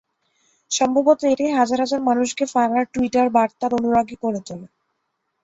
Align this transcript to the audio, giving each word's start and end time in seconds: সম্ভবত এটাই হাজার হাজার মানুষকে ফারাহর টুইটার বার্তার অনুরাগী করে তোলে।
সম্ভবত 0.71 1.19
এটাই 1.25 1.51
হাজার 1.51 1.79
হাজার 1.83 2.01
মানুষকে 2.09 2.43
ফারাহর 2.53 2.85
টুইটার 2.93 3.27
বার্তার 3.35 3.71
অনুরাগী 3.77 4.17
করে 4.23 4.39
তোলে। 4.47 4.67